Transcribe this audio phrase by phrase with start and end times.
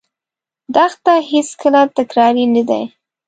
[0.75, 2.81] دښته هېڅکله تکراري نه ده.